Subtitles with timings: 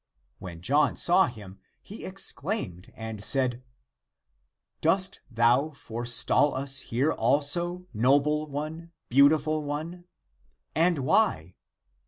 [0.39, 3.61] When John saw him, he exclaimed and said"
[4.81, 10.05] Dost thou forestall us here also, noble one (beau tiful one)?
[10.73, 11.53] And why?"